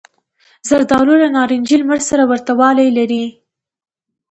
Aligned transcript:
زردالو 0.67 1.13
له 1.21 1.27
نارنجي 1.35 1.75
لمر 1.79 1.99
سره 2.09 2.23
ورته 2.31 2.51
والی 2.59 2.87
لري. 2.97 3.25